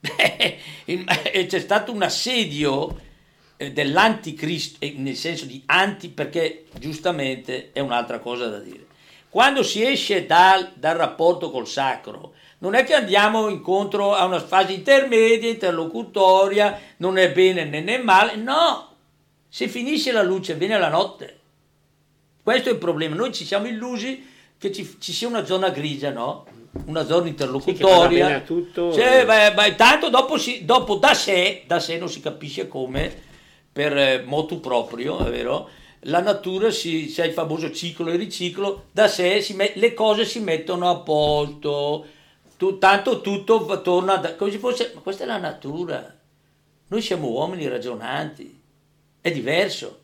[0.00, 2.98] c'è stato un assedio
[3.56, 8.86] eh, dell'anticristo, eh, nel senso di anti, perché giustamente è un'altra cosa da dire.
[9.28, 14.40] Quando si esce dal, dal rapporto col sacro, non è che andiamo incontro a una
[14.40, 18.96] fase intermedia, interlocutoria, non è bene né, né male, no,
[19.48, 21.38] se finisce la luce viene la notte.
[22.42, 24.26] Questo è il problema, noi ci siamo illusi
[24.58, 26.46] che ci, ci sia una zona grigia, no?
[26.86, 28.38] Una zona interlocutoria.
[28.38, 32.20] Sì, tutto, cioè, beh, beh, tanto dopo, si, dopo da, sé, da sé non si
[32.20, 33.12] capisce come,
[33.72, 35.68] per eh, motu proprio, è vero?
[36.04, 40.40] la natura si, c'è il famoso ciclo e riciclo, da sé met, le cose si
[40.40, 42.06] mettono a posto,
[42.56, 46.14] tu, tanto tutto torna da, come se fosse, ma questa è la natura,
[46.88, 48.60] noi siamo uomini ragionanti,
[49.20, 49.98] è diverso.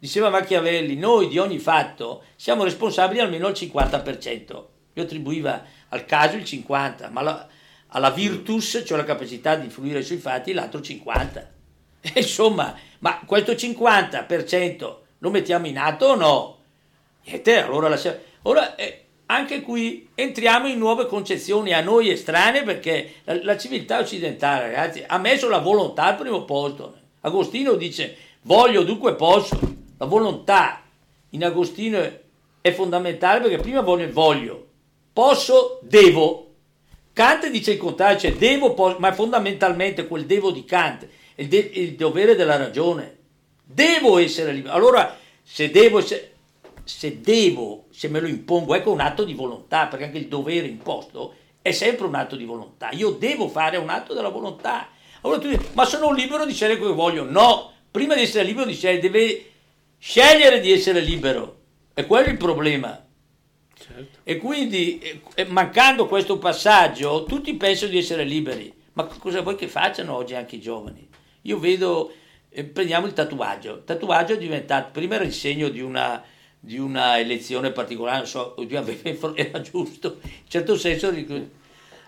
[0.00, 6.36] Diceva Machiavelli, noi di ogni fatto siamo responsabili almeno al 50%, io attribuiva al caso
[6.36, 7.46] il 50%, ma la,
[7.88, 11.46] alla virtus, cioè la capacità di influire sui fatti, l'altro 50%.
[12.00, 16.58] E insomma, ma questo 50% lo mettiamo in atto o no?
[17.24, 18.16] Niente, allora lasciamo.
[18.42, 23.98] Ora, eh, anche qui entriamo in nuove concezioni a noi estranee perché la, la, civiltà
[23.98, 26.96] occidentale, ragazzi, ha messo la volontà al primo posto.
[27.20, 29.58] Agostino dice voglio, dunque posso.
[29.98, 30.82] La volontà
[31.30, 32.20] in Agostino è,
[32.60, 34.67] è fondamentale perché prima voglio il voglio,
[35.18, 36.54] posso, devo.
[37.12, 41.48] Kant dice il contrario, cioè devo, posso, ma fondamentalmente quel devo di Kant è il,
[41.48, 43.16] de, il dovere della ragione
[43.64, 44.74] Devo essere libero.
[44.74, 46.34] Allora, se devo, se,
[46.84, 50.68] se devo, se me lo impongo, ecco un atto di volontà, perché anche il dovere
[50.68, 52.90] imposto è sempre un atto di volontà.
[52.92, 54.88] Io devo fare un atto della volontà.
[55.22, 57.24] Allora tu dici, ma sono libero di scegliere quello che voglio.
[57.24, 59.50] No, prima di essere libero di scegliere, deve
[59.98, 61.56] scegliere di essere libero.
[61.92, 63.06] E quello è il problema.
[63.98, 64.18] Certo.
[64.22, 68.72] E quindi, eh, mancando questo passaggio, tutti pensano di essere liberi.
[68.94, 71.08] Ma cosa vuoi che facciano oggi anche i giovani?
[71.42, 72.12] Io vedo
[72.64, 73.74] prendiamo il tatuaggio.
[73.76, 76.22] Il tatuaggio è diventato, prima era il segno di una,
[76.58, 78.56] di una elezione particolare, non so,
[79.36, 81.12] era giusto, in certo senso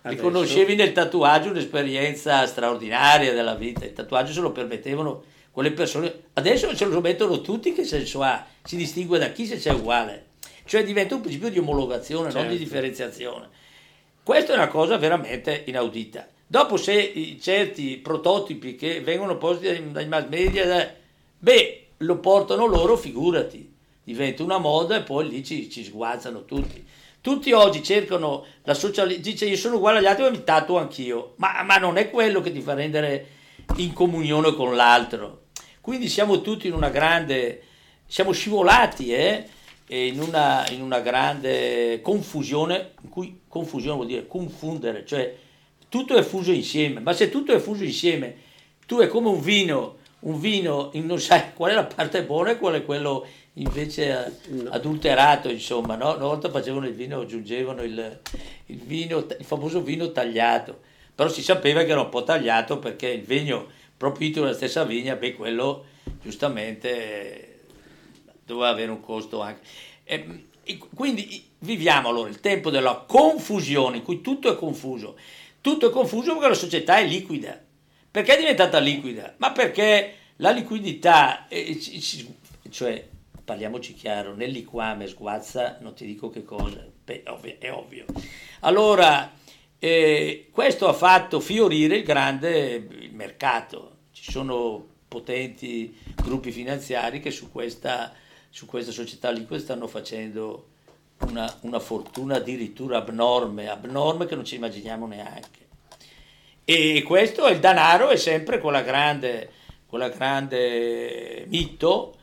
[0.03, 6.75] riconoscevi nel tatuaggio un'esperienza straordinaria della vita, il tatuaggio se lo permettevano quelle persone, adesso
[6.75, 8.47] ce lo mettono tutti, che senso ha?
[8.63, 10.27] Si distingue da chi se c'è uguale,
[10.71, 12.39] cioè diventa un principio di omologazione, certo.
[12.39, 12.63] non di certo.
[12.63, 13.49] differenziazione.
[14.23, 16.29] Questa è una cosa veramente inaudita.
[16.47, 20.95] Dopo se certi prototipi che vengono posti dai mass media,
[21.41, 23.69] beh, lo portano loro, figurati,
[24.05, 26.87] diventa una moda e poi lì ci, ci sguazzano tutti.
[27.21, 31.33] Tutti oggi cercano la socialità, dice io sono uguale agli altri ma mi tatuo anch'io,
[31.39, 33.27] ma, ma non è quello che ti fa rendere
[33.79, 35.47] in comunione con l'altro.
[35.81, 37.61] Quindi siamo tutti in una grande,
[38.07, 39.59] siamo scivolati eh,
[39.91, 45.35] in, una, in una grande confusione, in cui confusione vuol dire confondere, cioè
[45.89, 48.37] tutto è fuso insieme, ma se tutto è fuso insieme,
[48.87, 52.59] tu è come un vino, un vino, non sai qual è la parte buona e
[52.59, 56.15] qual è quello invece adulterato, insomma, no?
[56.15, 58.21] Una volta facevano il vino, aggiungevano il,
[58.67, 60.79] il, vino, il famoso vino tagliato,
[61.13, 65.17] però si sapeva che era un po' tagliato perché il vino proprio nella stessa vigna,
[65.17, 65.85] beh, quello
[66.23, 67.50] giustamente
[68.51, 69.61] doveva avere un costo anche.
[70.05, 75.17] E, e quindi viviamo allora il tempo della confusione, in cui tutto è confuso
[75.61, 77.59] tutto è confuso perché la società è liquida.
[78.11, 79.35] Perché è diventata liquida?
[79.37, 81.47] Ma perché la liquidità,
[82.71, 83.07] cioè
[83.45, 88.07] parliamoci chiaro, nel liquame sguazza, non ti dico che cosa, è ovvio.
[88.61, 89.33] Allora,
[89.79, 93.99] eh, questo ha fatto fiorire il grande il mercato.
[94.13, 98.13] Ci sono potenti gruppi finanziari che su questa,
[98.51, 100.67] su questa società liquida stanno facendo
[101.21, 105.69] una, una fortuna addirittura abnorme, abnorme che non ci immaginiamo neanche.
[106.65, 109.51] E questo è il denaro, è sempre quella grande,
[109.87, 112.17] quella grande mito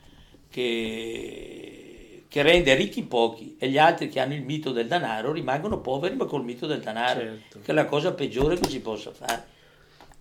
[0.49, 5.79] che, che, rende ricchi pochi e gli altri che hanno il mito del denaro rimangono
[5.79, 7.59] poveri ma col mito del denaro, certo.
[7.59, 9.55] che è la cosa peggiore che si possa fare.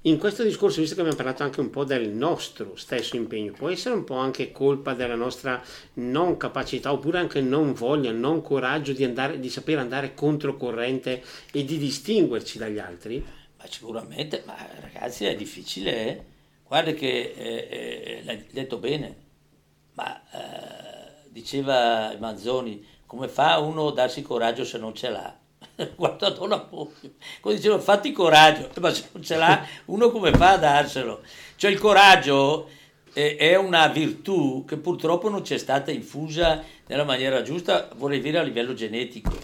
[0.03, 3.69] In questo discorso, visto che abbiamo parlato anche un po' del nostro stesso impegno, può
[3.69, 5.61] essere un po' anche colpa della nostra
[5.95, 11.65] non capacità oppure anche non voglia, non coraggio di, andare, di saper andare controcorrente e
[11.65, 13.25] di distinguerci dagli altri?
[13.59, 16.23] Ma sicuramente, ma ragazzi è difficile, eh?
[16.67, 19.17] guarda che eh, eh, l'hai detto bene,
[19.95, 20.23] ma...
[20.31, 20.87] Eh
[21.37, 25.39] diceva Manzoni, come fa uno a darsi coraggio se non ce l'ha?
[25.97, 30.53] Guardato la moglie, come diceva fatti coraggio, ma se non ce l'ha uno come fa
[30.53, 31.23] a darselo?
[31.57, 32.69] Cioè il coraggio
[33.13, 38.43] è una virtù che purtroppo non c'è stata infusa nella maniera giusta, vorrei dire a
[38.43, 39.35] livello genetico.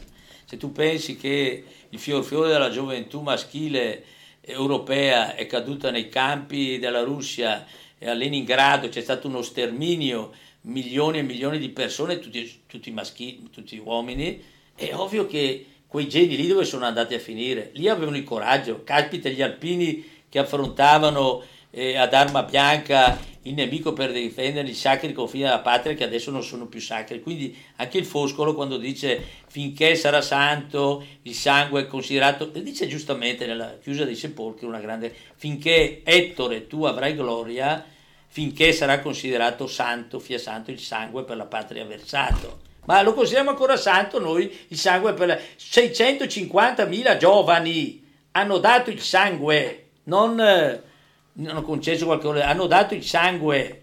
[0.45, 4.05] Se tu pensi che il fior fiore della gioventù maschile
[4.43, 7.65] europea è caduta nei campi della Russia
[7.97, 10.33] e a Leningrado c'è stato uno sterminio,
[10.63, 14.43] milioni e milioni di persone, tutti, tutti maschi, tutti uomini,
[14.75, 17.69] è ovvio che quei geni lì dove sono andati a finire?
[17.75, 23.93] Lì avevano il coraggio, caspita gli alpini che affrontavano eh, ad arma bianca il nemico
[23.93, 27.21] per difendere i sacri confini della patria che adesso non sono più sacri.
[27.21, 33.45] Quindi anche il Foscolo quando dice finché sarà santo il sangue è considerato, dice giustamente
[33.45, 37.85] nella chiusa dei sepolcri una grande, finché Ettore tu avrai gloria,
[38.29, 42.71] finché sarà considerato santo, fia santo il sangue per la patria versato.
[42.85, 45.37] Ma lo consideriamo ancora santo noi il sangue per la...
[45.37, 53.83] 650.000 giovani hanno dato il sangue, non hanno concesso qualche ora, hanno dato il sangue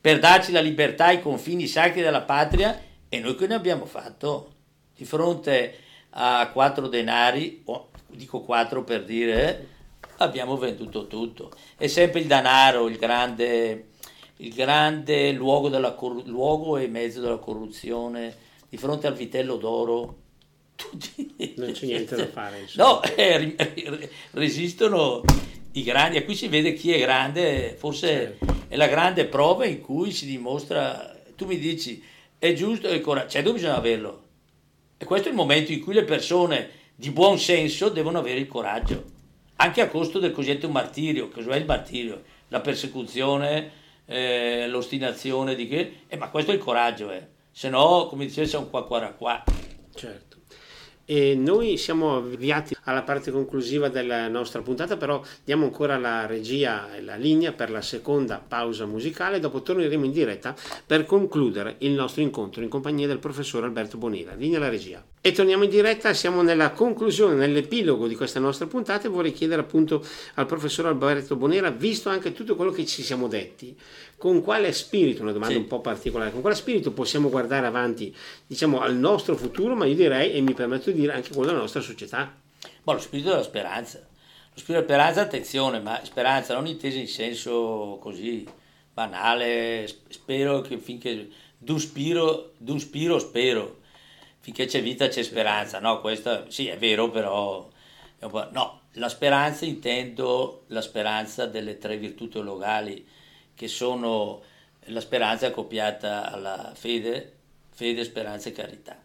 [0.00, 4.52] per darci la libertà ai confini sacri della patria e noi che ne abbiamo fatto?
[4.96, 5.78] Di fronte
[6.10, 9.68] a quattro denari, o dico quattro per dire,
[10.18, 11.50] abbiamo venduto tutto.
[11.76, 13.88] È sempre il denaro il grande,
[14.38, 18.46] il grande luogo, della, luogo e mezzo della corruzione.
[18.68, 20.26] Di fronte al vitello d'oro
[20.78, 21.54] tutti...
[21.56, 22.60] Non c'è niente da fare.
[22.62, 22.86] Insomma.
[22.86, 25.22] No, eh, resistono
[25.72, 28.64] i grandi, e qui si vede chi è grande, forse certo.
[28.68, 32.02] è la grande prova in cui si dimostra, tu mi dici,
[32.38, 34.22] è giusto e coraggio, cioè dove bisogna averlo.
[34.96, 38.48] E questo è il momento in cui le persone di buon senso devono avere il
[38.48, 39.04] coraggio,
[39.56, 42.22] anche a costo del cosiddetto martirio, cos'è il martirio?
[42.48, 43.70] La persecuzione,
[44.08, 47.26] eh, l'ostinazione di che, eh, ma questo è il coraggio, eh.
[47.50, 49.44] se no, come diceva, siamo qua qua qua.
[49.94, 50.36] Certo.
[51.10, 56.94] E noi siamo avviati alla parte conclusiva della nostra puntata, però diamo ancora la regia
[56.94, 60.54] e la linea per la seconda pausa musicale, dopo torneremo in diretta
[60.84, 64.34] per concludere il nostro incontro in compagnia del professor Alberto Bonilla.
[64.34, 65.02] Linea alla regia.
[65.20, 69.60] E torniamo in diretta, siamo nella conclusione, nell'epilogo di questa nostra puntata e vorrei chiedere
[69.60, 70.04] appunto
[70.34, 73.76] al professor Alberto Bonera, visto anche tutto quello che ci siamo detti,
[74.16, 75.60] con quale spirito, una domanda sì.
[75.60, 78.14] un po' particolare, con quale spirito possiamo guardare avanti,
[78.46, 81.58] diciamo, al nostro futuro, ma io direi, e mi permetto di dire, anche quello della
[81.58, 82.32] nostra società?
[82.82, 83.98] Boh, lo spirito della speranza.
[83.98, 88.46] Lo spirito della speranza, attenzione, ma speranza non intesa in senso così
[88.94, 93.77] banale, spero che finché d'un spiro, d'un spiro spero
[94.48, 96.00] finché c'è vita c'è speranza, no?
[96.00, 97.68] Questo sì è vero, però
[98.18, 103.06] è no, la speranza intendo la speranza delle tre virtù teologali
[103.54, 104.40] che sono
[104.84, 107.34] la speranza accoppiata alla fede,
[107.74, 108.98] fede, speranza e carità.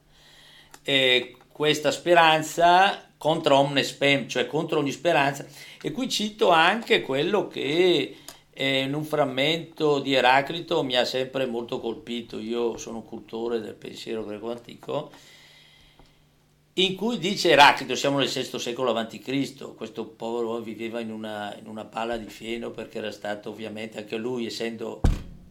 [0.81, 5.45] E questa speranza contro omne spem, cioè contro ogni speranza,
[5.81, 8.17] e qui cito anche quello che
[8.55, 14.23] in un frammento di Eraclito mi ha sempre molto colpito, io sono cultore del pensiero
[14.23, 15.11] greco antico,
[16.75, 21.67] in cui dice Eraclito, siamo nel VI secolo a.C., questo povero viveva in una, in
[21.67, 25.01] una pala di fieno perché era stato ovviamente anche lui, essendo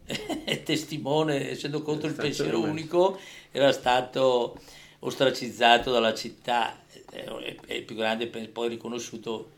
[0.65, 3.17] testimone, essendo contro il pensiero unico,
[3.51, 4.59] era stato
[4.99, 7.23] ostracizzato dalla città, è,
[7.67, 9.51] è il più grande, poi riconosciuto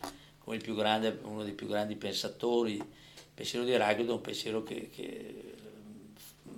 [0.43, 2.73] come grande, uno dei più grandi pensatori.
[2.73, 2.85] Il
[3.33, 5.53] pensiero di Eraclito è un pensiero che, che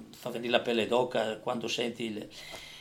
[0.10, 2.28] fa venire la pelle d'oca quando senti il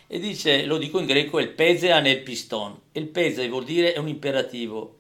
[0.09, 2.79] e dice, lo dico in greco, il pezea nel piston.
[2.93, 4.99] Il pezea vuol dire è un imperativo.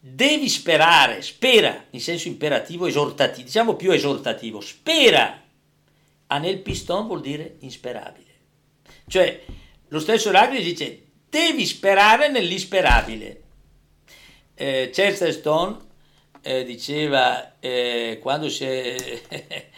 [0.00, 5.40] Devi sperare, spera in senso imperativo, esortativo, diciamo più esortativo, spera.
[6.26, 8.30] A nel piston vuol dire insperabile.
[9.06, 9.44] Cioè,
[9.88, 13.42] lo stesso Eraclito dice, devi sperare nell'isperabile.
[14.54, 15.78] Eh, Chesterton
[16.40, 19.22] eh, diceva, eh, quando si è...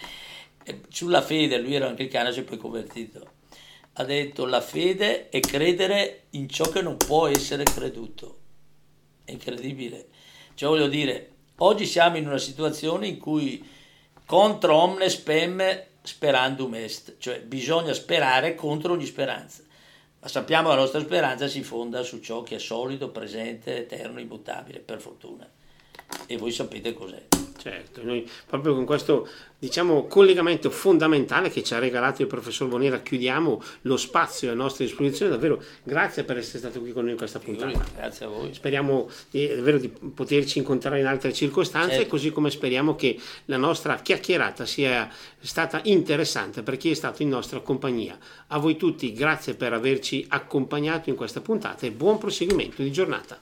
[0.88, 3.32] sulla fede, lui era anglicano, si è poi convertito,
[3.94, 8.38] ha detto la fede è credere in ciò che non può essere creduto.
[9.24, 10.08] È incredibile.
[10.54, 13.66] Cioè voglio dire, oggi siamo in una situazione in cui
[14.26, 19.62] contro omne spem sperandum est, cioè bisogna sperare contro ogni speranza.
[20.20, 24.20] Ma sappiamo che la nostra speranza si fonda su ciò che è solido, presente, eterno,
[24.20, 25.48] immutabile, per fortuna.
[26.26, 27.22] E voi sapete cos'è.
[27.56, 29.26] Certo, noi proprio con questo
[29.64, 34.84] diciamo, collegamento fondamentale che ci ha regalato il professor Bonera chiudiamo lo spazio a nostra
[34.84, 35.30] disposizione.
[35.30, 37.82] Davvero grazie per essere stato qui con noi in questa puntata.
[37.96, 38.52] Grazie a voi.
[38.52, 42.10] Speriamo di, davvero di poterci incontrare in altre circostanze, certo.
[42.10, 45.08] così come speriamo che la nostra chiacchierata sia
[45.40, 48.18] stata interessante per chi è stato in nostra compagnia.
[48.48, 53.32] A voi tutti grazie per averci accompagnato in questa puntata e buon proseguimento di giornata.